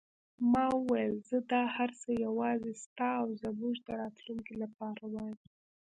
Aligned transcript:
ما 0.51 0.65
وویل: 0.77 1.13
زه 1.29 1.37
دا 1.51 1.63
هر 1.75 1.89
څه 2.01 2.09
یوازې 2.25 2.71
ستا 2.83 3.09
او 3.21 3.29
زموږ 3.43 3.75
د 3.87 3.89
راتلونکې 4.01 4.53
لپاره 4.63 5.01
وایم. 5.13 5.37